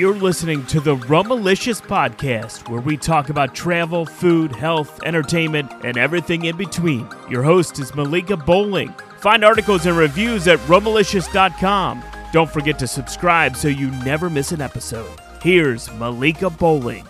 [0.00, 5.98] You're listening to the Roamilicious podcast, where we talk about travel, food, health, entertainment, and
[5.98, 7.06] everything in between.
[7.28, 8.94] Your host is Malika Bowling.
[9.18, 12.02] Find articles and reviews at roamilicious.com.
[12.32, 15.20] Don't forget to subscribe so you never miss an episode.
[15.42, 17.06] Here's Malika Bowling.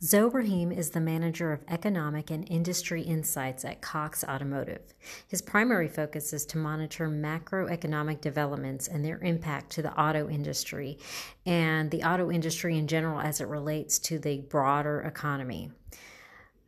[0.00, 4.94] Zo Rahim is the manager of economic and industry insights at Cox Automotive.
[5.26, 10.98] His primary focus is to monitor macroeconomic developments and their impact to the auto industry
[11.44, 15.72] and the auto industry in general as it relates to the broader economy.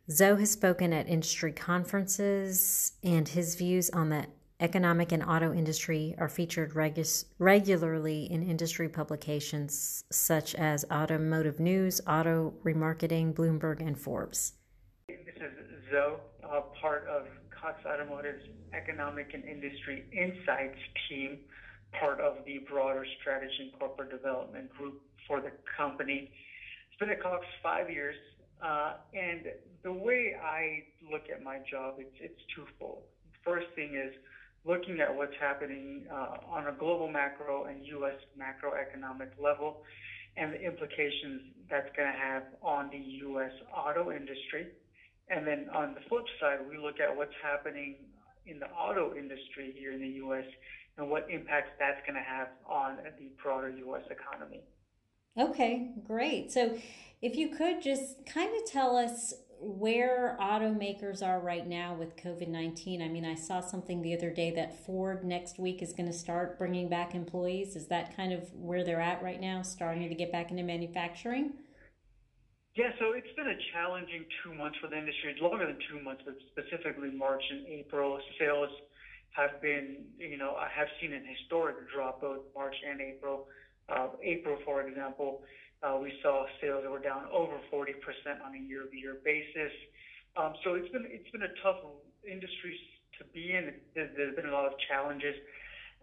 [0.09, 4.25] Zo has spoken at industry conferences, and his views on the
[4.61, 11.99] economic and auto industry are featured regu- regularly in industry publications such as Automotive News,
[12.07, 14.53] Auto Remarketing, Bloomberg, and Forbes.
[15.09, 16.19] This is Zo,
[16.79, 18.43] part of Cox Automotive's
[18.73, 21.39] Economic and Industry Insights team,
[21.99, 26.31] part of the broader strategy and corporate development group for the company.
[26.89, 28.15] It's been at Cox five years,
[28.63, 29.47] uh, and
[29.83, 33.03] the way I look at my job, it's, it's twofold.
[33.43, 34.13] First thing is
[34.65, 38.15] looking at what's happening uh, on a global macro and U.S.
[38.37, 39.83] macroeconomic level
[40.37, 43.51] and the implications that's going to have on the U.S.
[43.75, 44.67] auto industry.
[45.29, 47.95] And then on the flip side, we look at what's happening
[48.45, 50.45] in the auto industry here in the U.S.
[50.97, 54.03] and what impacts that's going to have on the broader U.S.
[54.09, 54.61] economy.
[55.39, 56.51] Okay, great.
[56.51, 56.77] So
[57.21, 62.47] if you could just kind of tell us where automakers are right now with COVID
[62.47, 62.99] 19.
[62.99, 66.17] I mean, I saw something the other day that Ford next week is going to
[66.17, 67.75] start bringing back employees.
[67.75, 71.53] Is that kind of where they're at right now, starting to get back into manufacturing?
[72.75, 75.35] Yeah, so it's been a challenging two months for the industry.
[75.39, 78.19] Longer than two months, but specifically March and April.
[78.39, 78.69] Sales
[79.31, 83.47] have been, you know, I have seen an historic drop both March and April.
[84.23, 85.41] April, for example,
[85.83, 87.97] uh, we saw sales that were down over 40%
[88.45, 89.73] on a year-over-year basis.
[90.37, 91.81] Um, so it's been it's been a tough
[92.23, 92.77] industry
[93.19, 93.73] to be in.
[93.95, 95.35] There's been a lot of challenges.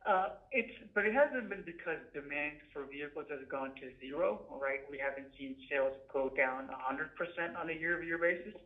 [0.04, 4.84] Uh, it's but it hasn't been because demand for vehicles has gone to zero, right?
[4.90, 8.58] We haven't seen sales go down 100% on a year-over-year basis.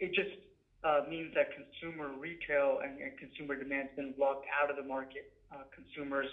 [0.00, 0.34] It just
[0.82, 5.32] uh, means that consumer retail and, consumer demand has been blocked out of the market.
[5.70, 6.26] Consumers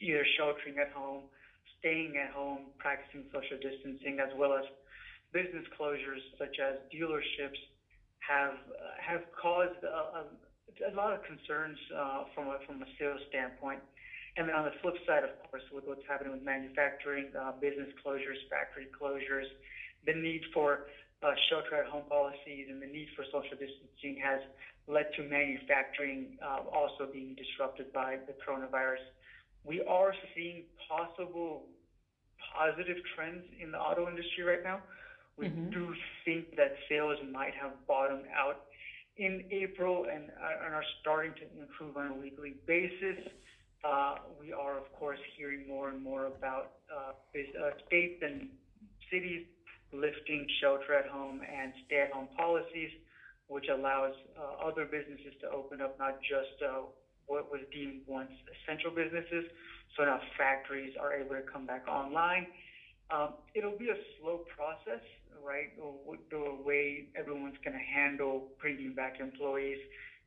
[0.00, 1.28] either sheltering at home,
[1.78, 4.64] staying at home, practicing social distancing, as well as
[5.32, 7.58] business closures such as dealerships
[8.22, 8.56] have
[9.00, 10.22] have caused a, a,
[10.88, 13.80] a lot of concerns uh, from a from a sales standpoint.
[14.36, 17.86] And then on the flip side, of course, with what's happening with manufacturing, uh, business
[18.02, 19.46] closures, factory closures,
[20.06, 20.90] the need for
[21.22, 24.42] uh, shelter-at-home policies and the need for social distancing has
[24.86, 29.00] led to manufacturing uh, also being disrupted by the coronavirus.
[29.64, 31.64] We are seeing possible
[32.54, 34.80] positive trends in the auto industry right now.
[35.36, 35.70] We mm-hmm.
[35.70, 35.94] do
[36.24, 38.66] think that sales might have bottomed out
[39.16, 43.18] in April and, uh, and are starting to improve on a weekly basis.
[43.84, 48.48] Uh, we are, of course, hearing more and more about uh, uh, states and
[49.10, 49.46] cities
[49.92, 52.90] lifting shelter at home and stay at home policies,
[53.48, 56.82] which allows uh, other businesses to open up, not just uh,
[57.26, 59.44] what was deemed once essential businesses,
[59.96, 62.46] so now factories are able to come back online.
[63.10, 65.02] Um, it'll be a slow process,
[65.44, 65.70] right?
[66.30, 69.78] The way everyone's going to handle bringing back employees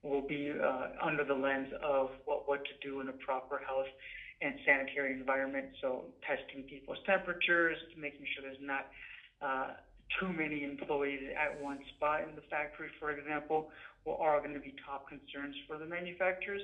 [0.04, 3.90] will be uh, under the lens of what, what to do in a proper health
[4.42, 5.66] and sanitary environment.
[5.82, 8.86] So testing people's temperatures, making sure there's not
[9.42, 9.74] uh,
[10.20, 13.70] too many employees at one spot in the factory, for example,
[14.06, 16.62] will are going to be top concerns for the manufacturers.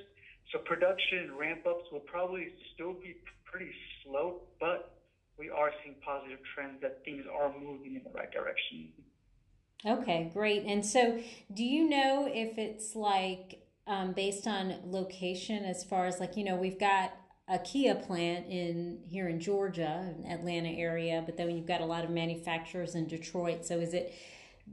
[0.52, 3.72] So production ramp-ups will probably still be pretty
[4.04, 4.94] slow, but
[5.38, 8.88] we are seeing positive trends that things are moving in the right direction.
[9.86, 10.64] Okay, great.
[10.64, 11.20] And so,
[11.52, 16.44] do you know if it's like um, based on location, as far as like you
[16.44, 17.12] know, we've got
[17.48, 22.02] a Kia plant in here in Georgia, Atlanta area, but then you've got a lot
[22.04, 23.66] of manufacturers in Detroit.
[23.66, 24.14] So, is it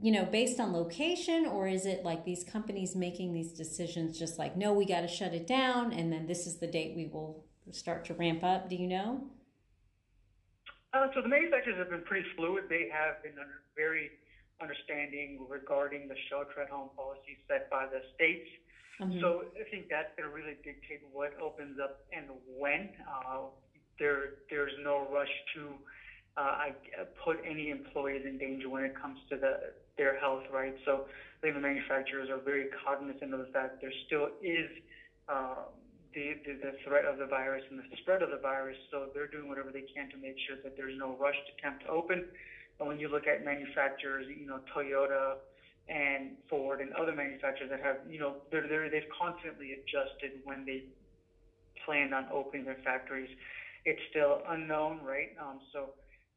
[0.00, 4.38] you know, based on location, or is it like these companies making these decisions just
[4.38, 7.06] like, no, we got to shut it down, and then this is the date we
[7.06, 8.68] will start to ramp up?
[8.68, 9.24] Do you know?
[10.94, 12.64] Uh, so the manufacturers have been pretty fluid.
[12.68, 14.10] They have been under, very
[14.60, 18.48] understanding regarding the shelter-at-home policies set by the states.
[19.00, 19.20] Mm-hmm.
[19.20, 22.26] So I think that's going to really dictate what opens up and
[22.58, 22.90] when.
[23.08, 23.48] Uh,
[23.98, 25.74] there, there's no rush to
[26.36, 26.72] uh, I
[27.24, 30.74] put any employees in danger when it comes to the their health, right?
[30.84, 31.06] So
[31.42, 34.70] the manufacturers are very cognizant of the fact there still is
[35.28, 35.68] uh,
[36.14, 38.76] the, the, the threat of the virus and the spread of the virus.
[38.90, 41.84] So they're doing whatever they can to make sure that there's no rush to attempt
[41.84, 42.24] to open.
[42.78, 45.36] And when you look at manufacturers, you know, Toyota
[45.88, 50.64] and Ford and other manufacturers that have, you know, they're, they're, they've constantly adjusted when
[50.64, 50.84] they
[51.84, 53.30] planned on opening their factories.
[53.84, 55.34] It's still unknown, right?
[55.40, 55.90] Um, so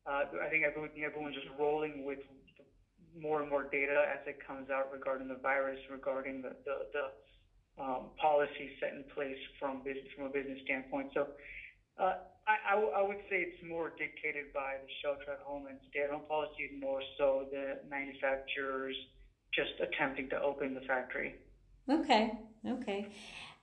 [0.08, 2.20] uh, I think everyone, everyone's just rolling with
[3.20, 7.84] more and more data as it comes out regarding the virus, regarding the, the, the
[7.84, 11.12] um, policies set in place from business, from a business standpoint.
[11.14, 11.28] So
[12.00, 12.16] uh,
[12.48, 16.02] I, I, I would say it's more dictated by the shelter at home and stay
[16.02, 18.96] at home policies more so the manufacturers
[19.54, 21.36] just attempting to open the factory.
[21.90, 22.32] Okay,
[22.68, 23.08] okay.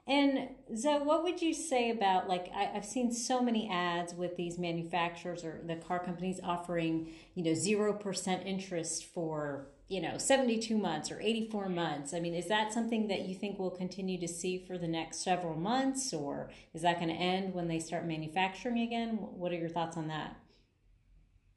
[0.07, 4.37] And Zo, what would you say about like I, have seen so many ads with
[4.37, 10.19] these manufacturers or the car companies offering, you know, zero percent interest for you know
[10.19, 12.15] 72 months or 84 months.
[12.15, 15.23] I mean is that something that you think we'll continue to see for the next
[15.23, 19.19] several months or is that going to end when they start manufacturing again?
[19.19, 20.37] What are your thoughts on that?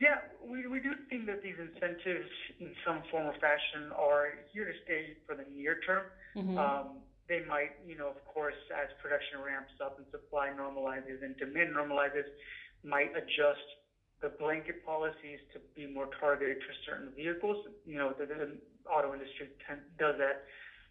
[0.02, 4.66] Yeah we, we do think that these incentives in some form or fashion are here
[4.66, 6.04] to stay for the near term.
[6.36, 6.58] Mm-hmm.
[6.58, 6.88] um,
[7.27, 11.74] they might you know of course as production ramps up and supply normalizes and demand
[11.75, 12.27] normalizes
[12.83, 13.66] might adjust
[14.22, 17.57] the blanket policies to be more targeted to certain vehicles.
[17.86, 18.57] You know, the, the
[18.89, 20.45] auto industry ten, does that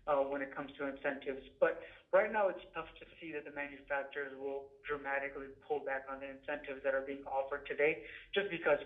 [0.07, 1.43] uh, when it comes to incentives.
[1.61, 1.81] But
[2.13, 6.29] right now, it's tough to see that the manufacturers will dramatically pull back on the
[6.29, 7.99] incentives that are being offered today,
[8.35, 8.79] just because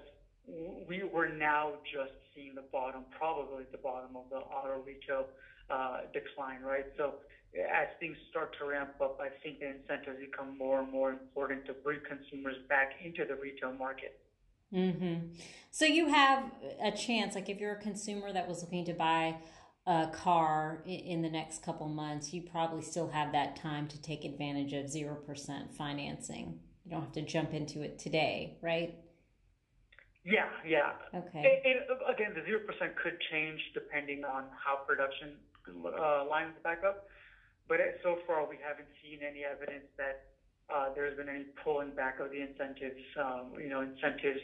[0.46, 5.26] we we're now just seeing the bottom, probably the bottom of the auto retail
[5.68, 6.86] uh, decline, right?
[6.96, 7.14] So
[7.54, 11.66] as things start to ramp up, I think the incentives become more and more important
[11.66, 14.20] to bring consumers back into the retail market.
[14.72, 15.32] Mm-hmm.
[15.70, 16.50] So you have
[16.82, 19.36] a chance, like if you're a consumer that was looking to buy
[19.86, 24.24] a car in the next couple months, you probably still have that time to take
[24.24, 26.60] advantage of 0% financing.
[26.84, 28.94] You don't have to jump into it today, right?
[30.24, 30.92] Yeah, yeah.
[31.14, 31.40] Okay.
[31.40, 35.32] It, it, again, the 0% could change depending on how production
[35.68, 37.06] uh, lines back up.
[37.68, 40.24] But so far, we haven't seen any evidence that
[40.72, 43.00] uh, there's been any pulling back of the incentives.
[43.20, 44.40] Um, you know, incentives,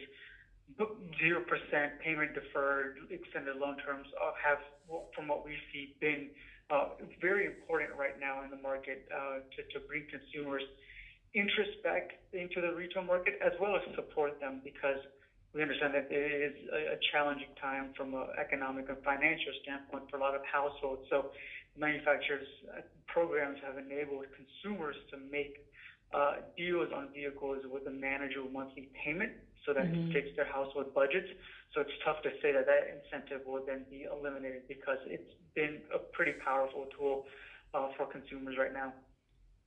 [1.21, 4.61] zero percent payment deferred, extended loan terms uh, have,
[5.17, 6.29] from what we see, been
[6.71, 10.63] uh, very important right now in the market to, bring consumers
[11.35, 14.97] interest back into the retail market as well as support them because
[15.53, 20.09] we understand that it is a, a challenging time from an economic and financial standpoint
[20.11, 21.03] for a lot of households.
[21.11, 21.31] So
[21.79, 25.67] manufacturers uh, programs have enabled consumers to make
[26.15, 29.33] uh, deals on vehicles with a manageable monthly payment
[29.67, 30.11] so that mm-hmm.
[30.11, 31.29] it fits their household budgets.
[31.75, 35.81] So it's tough to say that that incentive will then be eliminated because it's been
[35.95, 37.25] a pretty powerful tool
[37.73, 38.93] uh, for consumers right now.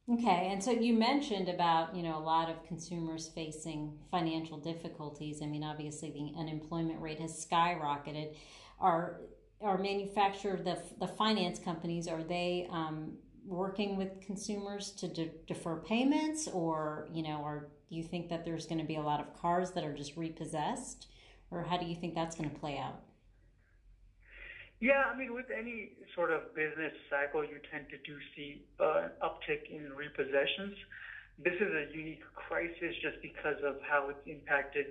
[0.09, 5.41] Okay, and so you mentioned about you know a lot of consumers facing financial difficulties.
[5.41, 8.35] I mean, obviously the unemployment rate has skyrocketed.
[8.79, 9.19] Are
[9.61, 13.13] are manufacturer the the finance companies are they um,
[13.45, 16.47] working with consumers to de- defer payments?
[16.47, 19.33] Or you know or do you think that there's going to be a lot of
[19.39, 21.07] cars that are just repossessed?
[21.49, 23.01] Or how do you think that's going to play out?
[24.79, 29.05] Yeah i mean with any sort of business cycle you tend to do see uh,
[29.05, 30.75] an uptick in repossessions.
[31.39, 34.87] This is a unique crisis just because of how it's impacted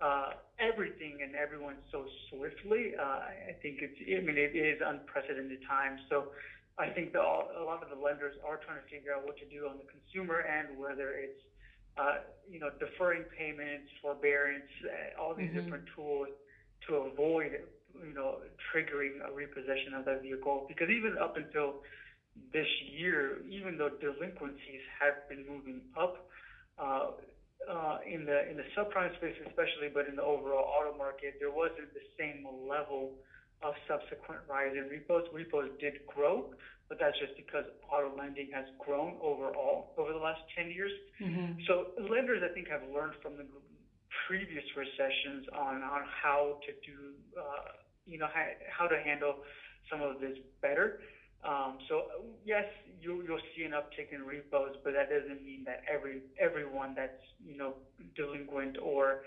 [0.00, 2.92] uh, everything and everyone so swiftly.
[2.96, 6.00] Uh, I think it's, I mean, it is unprecedented times.
[6.08, 6.32] So
[6.78, 9.46] I think the, a lot of the lenders are trying to figure out what to
[9.52, 11.40] do on the consumer end, whether it's
[11.98, 15.60] uh, you know deferring payments, forbearance, uh, all these mm-hmm.
[15.60, 16.28] different tools
[16.88, 17.60] to avoid
[17.92, 18.38] you know
[18.72, 20.64] triggering a repossession of that vehicle.
[20.68, 21.84] Because even up until
[22.54, 26.28] this year, even though delinquencies have been moving up.
[26.78, 27.12] Uh,
[28.06, 32.46] in the subprime space, especially, but in the overall auto market, there wasn't the same
[32.68, 33.12] level
[33.62, 35.28] of subsequent rise in repos.
[35.32, 36.50] Repos did grow,
[36.88, 40.92] but that's just because auto lending has grown overall over the last 10 years.
[41.20, 41.60] Mm-hmm.
[41.68, 43.46] So lenders, I think, have learned from the
[44.26, 46.96] previous recessions on, on how to do,
[47.38, 47.76] uh,
[48.06, 49.36] you know, how, how to handle
[49.90, 51.00] some of this better.
[51.42, 52.02] Um, so
[52.44, 52.64] yes,
[53.00, 57.22] you, you'll see an uptick in repos, but that doesn't mean that every everyone that's
[57.44, 57.74] you know
[58.14, 59.22] delinquent or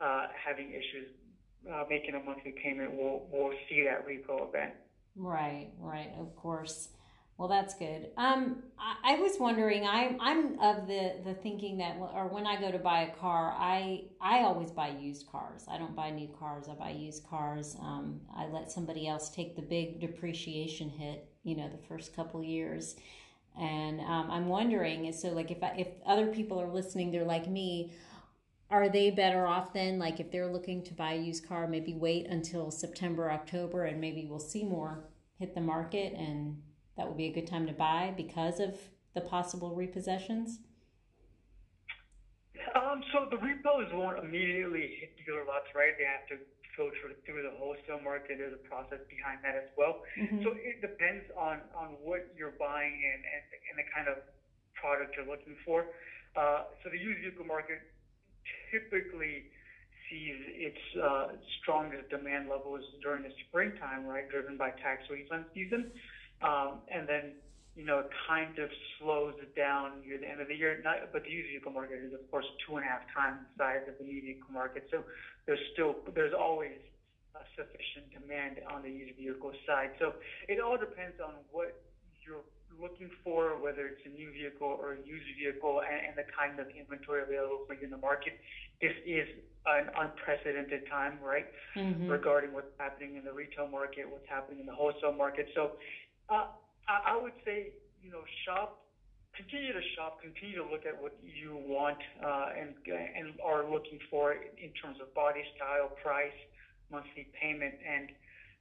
[0.00, 1.08] uh, having issues
[1.72, 4.74] uh, making a monthly payment will will see that repo event.
[5.16, 6.90] Right, right, of course.
[7.38, 8.08] Well, that's good.
[8.16, 9.84] Um, I, I, was wondering.
[9.86, 13.54] I'm I'm of the the thinking that, or when I go to buy a car,
[13.58, 15.66] I I always buy used cars.
[15.68, 16.68] I don't buy new cars.
[16.70, 17.76] I buy used cars.
[17.80, 21.28] Um, I let somebody else take the big depreciation hit.
[21.46, 22.96] You know, the first couple years.
[23.58, 27.48] And um, I'm wondering, so like if I, if other people are listening, they're like
[27.48, 27.92] me.
[28.68, 30.00] Are they better off then?
[30.00, 34.00] Like if they're looking to buy a used car, maybe wait until September, October, and
[34.00, 35.04] maybe we'll see more
[35.38, 36.60] hit the market, and
[36.96, 38.76] that would be a good time to buy because of
[39.14, 40.58] the possible repossessions.
[42.74, 45.92] Um, so the repos won't immediately hit dealer lots, right?
[45.96, 46.44] They have to
[46.76, 48.38] filter through the wholesale market.
[48.38, 50.04] There's a process behind that as well.
[50.14, 50.44] Mm-hmm.
[50.44, 53.42] So it depends on, on what you're buying and, and,
[53.72, 54.22] and the kind of
[54.76, 55.88] product you're looking for.
[56.36, 57.80] Uh, so the used vehicle market
[58.70, 59.48] typically
[60.06, 65.90] sees its uh, strongest demand levels during the springtime, right, driven by tax refund season.
[66.44, 67.40] Um, and then
[67.76, 70.80] you know, it kind of slows it down near the end of the year.
[70.82, 73.62] Not, but the used vehicle market is, of course, two and a half times the
[73.62, 74.88] size of the new vehicle market.
[74.90, 75.04] So
[75.44, 76.80] there's still, there's always
[77.36, 79.92] uh, sufficient demand on the used vehicle side.
[80.00, 80.16] So
[80.48, 81.76] it all depends on what
[82.24, 82.48] you're
[82.80, 86.56] looking for, whether it's a new vehicle or a used vehicle, and, and the kind
[86.56, 88.40] of inventory available for you in the market.
[88.80, 89.28] This is
[89.68, 91.46] an unprecedented time, right?
[91.76, 92.08] Mm-hmm.
[92.08, 95.48] Regarding what's happening in the retail market, what's happening in the wholesale market.
[95.54, 95.76] So,
[96.32, 96.56] uh,
[96.88, 98.86] I, I would say, you know, shop,
[99.36, 103.98] continue to shop, continue to look at what you want uh, and and are looking
[104.10, 106.38] for in terms of body style, price,
[106.90, 108.08] monthly payment, and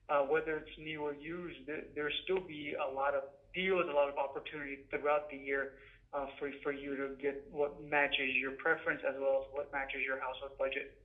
[0.09, 3.93] uh, whether it's new or used, there, there still be a lot of deals, a
[3.93, 5.73] lot of opportunity throughout the year
[6.13, 10.01] uh, for for you to get what matches your preference as well as what matches
[10.05, 10.97] your household budget.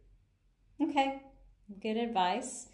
[0.81, 1.23] Okay,
[1.83, 2.69] good advice.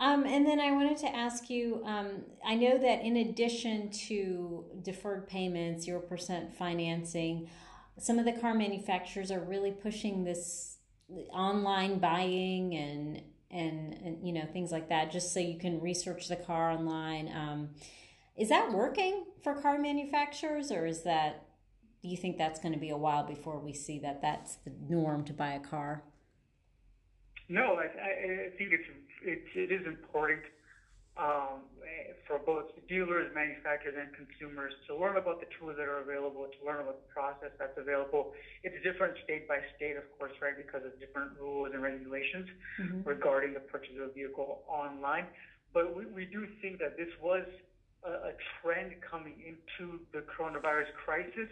[0.00, 4.64] Um, and then I wanted to ask you um, I know that in addition to
[4.82, 7.50] deferred payments, 0% financing,
[7.98, 10.78] some of the car manufacturers are really pushing this
[11.30, 16.28] online buying and, and, and you know, things like that, just so you can research
[16.28, 17.28] the car online.
[17.28, 17.70] Um,
[18.38, 21.46] is that working for car manufacturers, or is that,
[22.00, 24.72] do you think that's going to be a while before we see that that's the
[24.88, 26.04] norm to buy a car?
[27.50, 28.88] No, I, I think it's
[29.22, 30.42] it, it is important
[31.18, 31.68] um,
[32.26, 36.60] for both dealers, manufacturers, and consumers to learn about the tools that are available, to
[36.64, 38.32] learn about the process that's available.
[38.62, 42.48] It's different state by state, of course, right, because of different rules and regulations
[42.80, 43.02] mm-hmm.
[43.04, 45.26] regarding the purchase of a vehicle online.
[45.74, 47.44] But we, we do think that this was
[48.06, 51.50] a, a trend coming into the coronavirus crisis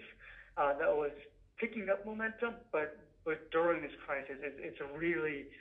[0.57, 1.13] uh, that was
[1.59, 2.97] picking up momentum, but
[3.27, 5.53] but during this crisis, it, it's a really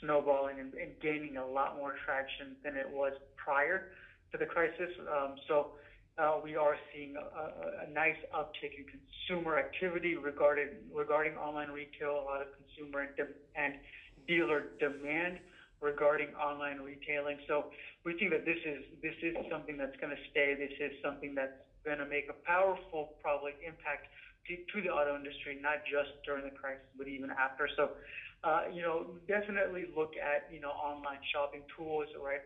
[0.00, 3.92] snowballing and, and gaining a lot more traction than it was prior
[4.32, 4.90] to the crisis.
[5.10, 5.72] Um, so
[6.18, 12.22] uh, we are seeing a, a, nice uptick in consumer activity regarding regarding online retail.
[12.22, 13.74] A lot of consumer and, de- and
[14.26, 15.38] dealer demand
[15.80, 17.36] regarding online retailing.
[17.46, 17.66] So
[18.04, 20.56] we think that this is this is something that's going to stay.
[20.56, 21.52] This is something that's
[21.84, 24.08] going to make a powerful, probably impact
[24.48, 27.68] to, to the auto industry, not just during the crisis, but even after.
[27.76, 27.90] So
[28.44, 32.40] uh, you know, definitely look at, you know, online shopping tools, right?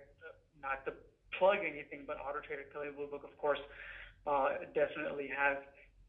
[0.62, 0.92] Not to
[1.38, 3.58] plug anything, but Auto Trader Kelley Blue Book, of course,
[4.26, 5.58] uh, definitely have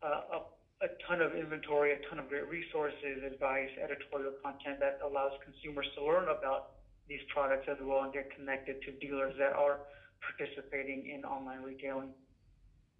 [0.03, 4.99] uh, a, a ton of inventory, a ton of great resources, advice, editorial content that
[5.05, 6.71] allows consumers to learn about
[7.07, 9.79] these products as well and get connected to dealers that are
[10.21, 12.09] participating in online retailing.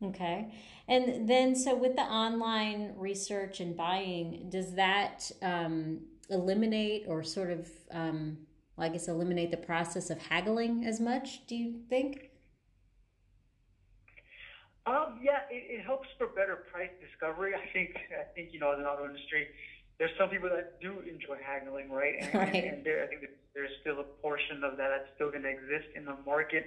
[0.04, 0.52] Okay.
[0.88, 7.52] And then, so with the online research and buying, does that um, eliminate or sort
[7.52, 8.38] of, um,
[8.78, 12.30] well, I guess, eliminate the process of haggling as much, do you think?
[14.86, 17.54] Um, yeah, it, it helps for better price discovery.
[17.54, 19.48] I think, I think, you know, in the auto industry,
[20.00, 22.16] there's some people that do enjoy haggling, right?
[22.20, 22.64] And, right.
[22.66, 23.22] and, there, I think
[23.54, 26.66] there's still a portion of that that's still going to exist in the market.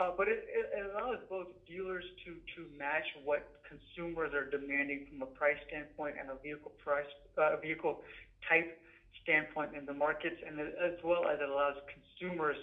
[0.00, 5.22] Uh, but it, it allows both dealers to, to match what consumers are demanding from
[5.22, 7.06] a price standpoint and a vehicle price,
[7.38, 8.00] uh, vehicle
[8.48, 8.82] type
[9.22, 12.56] standpoint in the markets, and as well as it allows consumers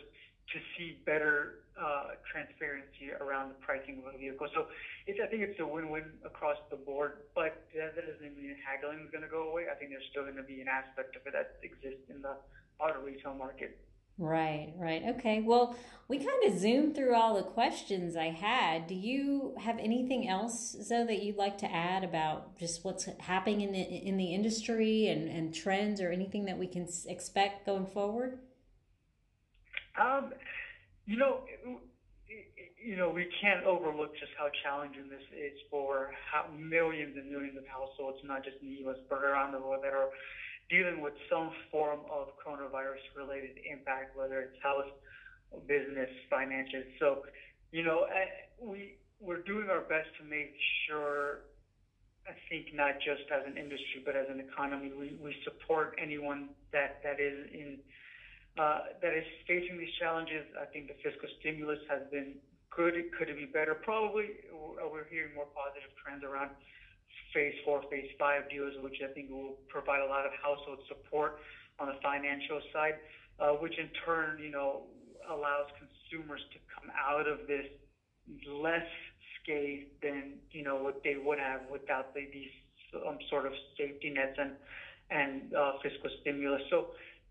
[0.54, 4.50] to see better uh, transparency around the pricing of a vehicle.
[4.54, 4.66] So
[5.06, 9.12] it's, I think it's a win-win across the board, but that doesn't mean haggling is
[9.12, 9.70] going to go away.
[9.72, 12.36] I think there's still going to be an aspect of it that exists in the
[12.82, 13.78] auto retail market.
[14.20, 15.02] Right, right.
[15.16, 15.40] Okay.
[15.40, 15.78] Well,
[16.10, 18.86] we kind of zoomed through all the questions I had.
[18.86, 23.62] Do you have anything else, Zo, that you'd like to add about just what's happening
[23.62, 27.86] in the in the industry and, and trends, or anything that we can expect going
[27.86, 28.40] forward?
[29.98, 30.34] Um,
[31.06, 31.40] you know,
[32.84, 37.58] you know, we can't overlook just how challenging this is for how millions and millions
[37.58, 38.98] of households, not just in the U.S.
[39.10, 40.10] but around the world, that are
[40.70, 44.92] dealing with some form of coronavirus related impact, whether it's health,
[45.68, 46.86] business, finances.
[47.00, 47.26] So,
[47.72, 48.06] you know,
[48.62, 50.54] we we're doing our best to make
[50.88, 51.42] sure.
[52.28, 56.54] I think not just as an industry, but as an economy, we, we support anyone
[56.70, 57.82] that that is in
[58.54, 60.46] uh, that is facing these challenges.
[60.62, 62.38] I think the fiscal stimulus has been
[62.70, 62.94] good.
[63.18, 63.74] Could it be better?
[63.74, 64.46] Probably.
[64.54, 66.52] We're hearing more positive trends around
[67.34, 71.40] phase four, phase five deals, which I think will provide a lot of household support
[71.80, 72.96] on the financial side,
[73.40, 74.84] uh, which in turn, you know,
[75.30, 77.66] allows consumers to come out of this
[78.48, 78.86] less
[79.42, 82.54] scathed than you know what they would have without the, these
[83.08, 84.52] um, sort of safety nets and
[85.10, 86.62] and uh, fiscal stimulus.
[86.70, 86.88] So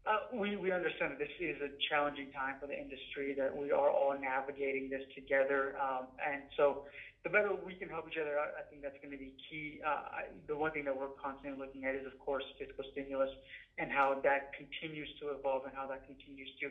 [0.06, 3.70] uh, we we understand that this is a challenging time for the industry that we
[3.70, 6.84] are all navigating this together, um, and so
[7.24, 9.80] the better we can help each other out, I think that's going to be key.
[9.84, 13.30] Uh, I, the one thing that we're constantly looking at is, of course, fiscal stimulus
[13.78, 16.70] and how that continues to evolve and how that continues to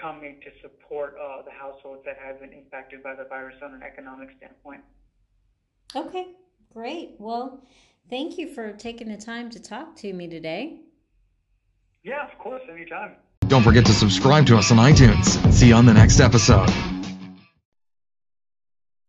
[0.00, 3.74] come in to support uh, the households that have been impacted by the virus on
[3.74, 4.82] an economic standpoint.
[5.94, 6.34] Okay,
[6.72, 7.14] great.
[7.18, 7.62] Well,
[8.10, 10.80] thank you for taking the time to talk to me today.
[12.02, 13.12] Yeah, of course, anytime.
[13.46, 15.52] Don't forget to subscribe to us on iTunes.
[15.52, 16.68] See you on the next episode.